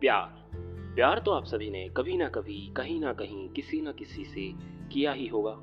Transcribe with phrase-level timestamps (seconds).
[0.00, 0.50] प्यार।
[0.94, 4.52] प्यार तो आप सभी ने कभी ना कभी, कहीं ना कहीं, किसी ना किसी से
[4.88, 5.56] किया ही होगा।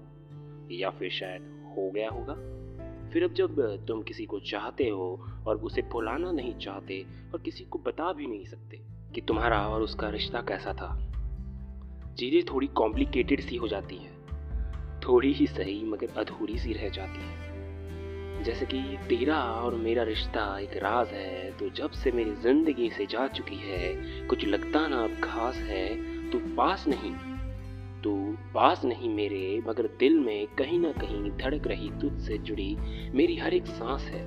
[0.72, 1.42] या फिर शायद
[1.78, 2.34] हो गया होगा।
[3.10, 7.64] फिर अब जब तुम किसी को चाहते हो और उसे भुलाना नहीं चाहते और किसी
[7.64, 8.82] को बता भी नहीं सकते
[9.16, 10.98] कि तुम्हारा और उसका रिश्ता कैसा था,
[12.14, 14.18] चीज़ें थोड़ी कॉम्प्लिकेटेड सी हो जाती हैं।
[15.00, 17.47] थोड़ी ही सही मगर अधूरी सी रह जाती हैं।
[18.48, 23.06] जैसे कि तेरा और मेरा रिश्ता एक राज है तो जब से मेरी ज़िंदगी से
[23.06, 23.96] जा चुकी है,
[24.28, 27.12] कुछ लगता ना अब खास है, तू पास नहीं।
[28.04, 28.14] तू
[28.54, 32.78] पास नहीं मेरे, मगर दिल में कहीं ना कहीं धड़क रही तुझसे जुड़ी
[33.14, 34.22] मेरी हर एक सांस है।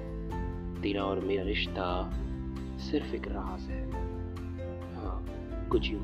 [0.82, 2.10] तेरा और मेरा रिश्ता
[2.80, 3.82] सिर्फ़ एक राज है।
[4.94, 6.00] हाँ कुछ यूँ।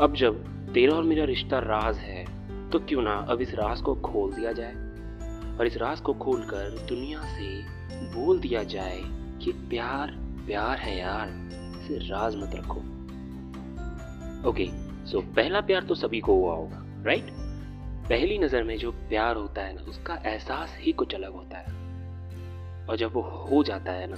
[0.00, 0.44] अब जब
[0.74, 2.24] तेरा और मेरा रिश्ता राज है
[2.70, 4.87] तो क्यों ना अब इस राज को खोल दिया जाए?
[5.58, 7.48] और इस राज को खोलकर दुनिया से
[8.14, 9.00] बोल दिया जाए
[9.42, 10.10] कि प्यार
[10.46, 11.28] प्यार है यार,
[11.78, 12.80] इसे राज मत रखो।
[14.48, 14.66] ओके
[15.06, 17.30] सो पहला प्यार तो सभी को हुआ होगा राइट
[18.08, 21.76] पहली नज़र में जो प्यार होता है ना, उसका एहसास ही कुछ अलग होता है।
[22.86, 24.16] और जब वो हो जाता है ना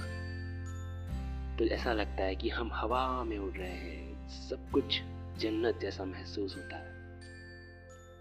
[1.57, 5.01] तो ऐसा लगता है कि हम हवा में उड़ रहे हैं, सब कुछ
[5.39, 6.99] जन्नत जैसा महसूस होता है।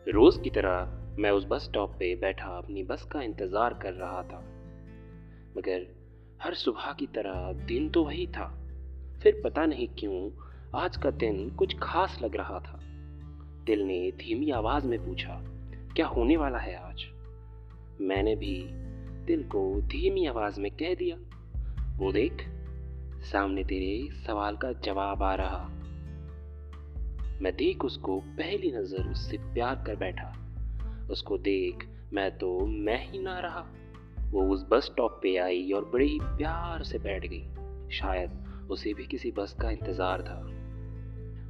[0.07, 4.23] रोज की तरह मैं उस बस स्टॉप पे बैठा अपनी बस का इंतज़ार कर रहा
[4.23, 4.39] था।
[5.57, 5.87] मगर
[6.43, 8.69] हर सुबह की तरह दिन तो वही था।
[9.23, 10.31] फिर पता नहीं क्यों,
[10.75, 12.81] आज का दिन कुछ खास लग रहा था।
[13.67, 15.41] दिल ने धीमी आवाज़ में पूछा,
[15.97, 17.05] क्या होने वाला है आज?
[18.01, 18.65] मैंने भी
[19.27, 21.17] दिल को धीमी आवाज़ में कह दिया।
[21.97, 22.33] वो देख,
[23.33, 25.69] सामने तेरे सवाल का जवाब आ रहा।
[27.43, 30.37] मैं देख उसको पहली नज़र उससे प्यार कर बैठा।
[31.11, 33.67] उसको देख मैं तो मैं ही ना रहा।
[34.31, 38.95] वो उस बस स्टॉप पे आई और बड़े ही प्यार से बैठ गई। शायद उसे
[38.95, 40.41] भी किसी बस का इंतज़ार था।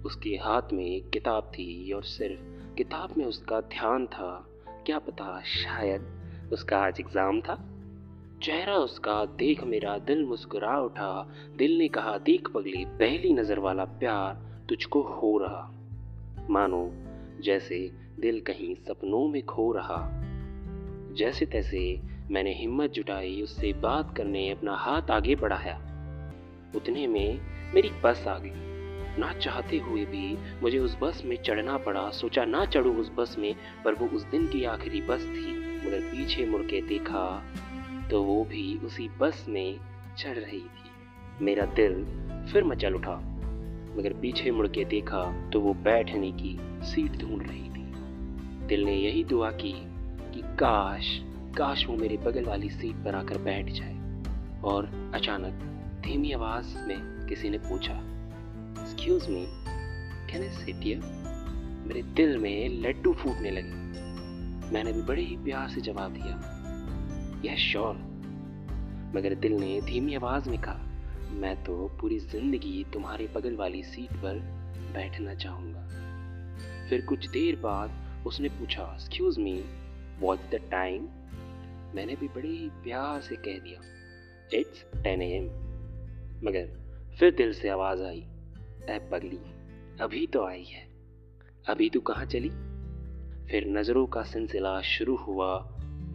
[0.07, 4.47] उसके हाथ में एक किताब थी और सिर्फ़ किताब में उसका ध्यान था।
[4.87, 7.67] क्या पता शायद उसका आज एग्ज़ाम था?
[8.43, 13.85] चेहरा उसका देख मेरा दिल मुस्कुरा उठा। दिल ने कहा, देख पगली, पहली नज़र वाला
[13.85, 15.71] प्यार तुझको हो रहा।
[16.51, 16.85] मानो
[17.41, 20.11] जैसे दिल कहीं सपनों में खो रहा।
[21.13, 25.77] जैसे तैसे मैंने हिम्मत जुटाई, उससे बात करने अपना हाथ आगे बढ़ाया।
[26.77, 27.41] उतने में
[27.75, 28.71] मेरी बस आ गई।
[29.19, 33.37] ना चाहते हुए भी मुझे उस बस में चढ़ना पड़ा। सोचा ना चढ़ूं उस बस
[33.39, 35.53] में, पर वो उस दिन की आखिरी बस थी।
[35.87, 37.53] मगर पीछे मुड़ के देखा
[38.11, 39.81] तो वो भी उसी बस में
[40.19, 40.91] चढ़ रही थी।
[41.43, 41.95] मेरा दिल
[42.53, 43.30] फिर मचल उठा।
[43.99, 48.97] मगर पीछे मुड़ के देखा तो वो बैठने की सीट ढूंढ रही थी। दिल ने
[48.97, 49.73] यही दुआ की
[50.35, 51.21] कि काश
[51.59, 53.95] काश वो मेरे बगल वाली सीट पर आकर बैठ जाए।
[54.65, 55.53] और अचानक
[56.05, 57.95] धीमी आवाज़ में किसी ने पूछा
[58.83, 59.45] excuse me
[60.31, 60.77] can I sit
[61.87, 63.79] मेरे दिल में लड्डू फूटने लगे।
[64.73, 66.57] मैंने भी बड़े ही प्यार से जवाब दिया
[67.45, 67.95] यह श्योर
[69.17, 70.90] मगर दिल ने धीमी आवाज़ में कहा
[71.33, 74.39] मैं तो पूरी ज़िंदगी तुम्हारे बगल वाली सीट पर
[74.95, 75.87] बैठना चाहूँगा।
[76.89, 79.63] फिर कुछ देर बाद उसने पूछा excuse me
[80.21, 81.03] what the time
[81.95, 83.81] मैंने भी बड़े ही प्यार से कह दिया
[84.59, 85.45] इट्स टेन एम
[86.47, 86.69] मगर
[87.19, 88.25] फिर दिल से आवाज़ आई,
[88.89, 89.41] ऐ पगली,
[90.01, 90.89] अभी तो आई है।
[91.69, 92.49] अभी तू कहाँ चली?
[93.51, 95.57] फिर नज़रों का सिलसिला शुरू हुआ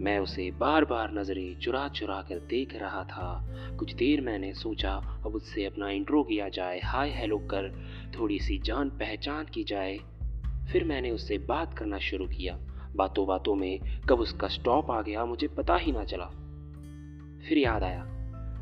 [0.02, 4.92] मैं उसे बार बार नज़रें चुरा चुरा कर देख रहा था। कुछ देर मैंने सोचा,
[5.26, 7.86] अब उससे अपना इंट्रो किया जाए, हाय हेलो कर
[8.20, 9.98] थोड़ी सी जान पहचान की जाए।
[10.72, 12.60] फिर मैंने उससे बात करना शुरू किया।
[12.96, 13.80] बातों बातों में
[14.10, 16.26] कब उसका स्टॉप आ गया, मुझे पता ही ना चला।
[17.50, 18.02] फिर याद आया,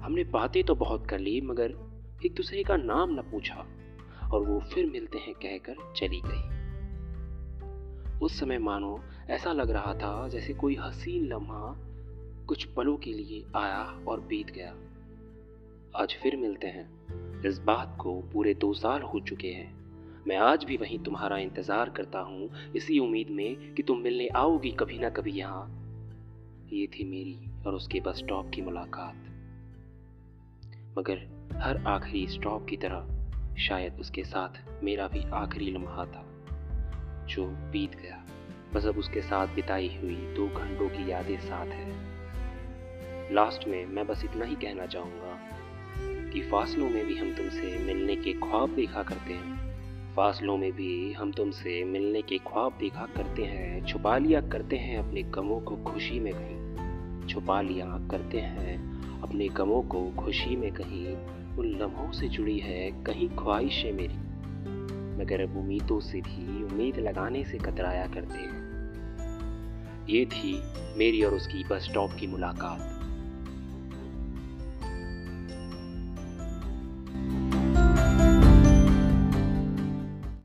[0.04, 1.74] हमने बातें तो बहुत कर ली, मगर
[2.26, 3.66] एक दूसरे का नाम न पूछा,
[4.32, 6.64] और वो फिर मिलते हैं कहकर चली गई।
[8.22, 9.00] उस समय मानो
[9.30, 11.76] ऐसा लग रहा था जैसे कोई हसीन लम्हा
[12.48, 14.74] कुछ पलों के लिए आया और बीत गया।
[15.96, 19.74] आज फिर मिलते हैं। इस बात को पूरे दो साल हो चुके हैं।
[20.28, 24.72] मैं आज भी वहीं तुम्हारा इंतज़ार करता हूँ, इसी उम्मीद में कि तुम मिलने आओगी
[24.72, 25.66] कभी ना कभी यहाँ।
[26.74, 29.16] ये थी मेरी और उसके बस स्टॉप की मुलाकात।
[30.98, 36.26] मगर हर आखिरी स्टॉप की तरह, शायद उसके साथ मेरा भी आखिरी लम्हा था,
[37.26, 38.26] जो बीत गया।
[38.74, 42.14] बस अब उसके साथ बिताई हुई दो घंटों की यादें साथ है।
[43.34, 45.40] लास्ट में मैं बस इतना ही कहना चाहूँगा
[46.30, 49.64] कि फासलों में भी हम तुमसे मिलने के ख्वाब देखा करते हैं।
[50.16, 54.98] फासलों में भी हम तुमसे मिलने के ख्वाब देखा करते हैं, छुपा लिया करते हैं
[54.98, 60.74] अपने गमों को खुशी में कहीं। छुपा लिया करते हैं अपने गमों को खुशी में
[60.74, 61.16] कहीं।
[61.58, 64.18] उन लम्हों से जुड़ी है कहीं ख्वाहिशें मेरी।
[65.24, 68.63] मगर अब उम्मीदों से भी उम्मीद लगाने से कतराया करते हैं।
[70.10, 70.62] ये थी
[70.98, 72.93] मेरी और उसकी बस स्टॉप की मुलाकात।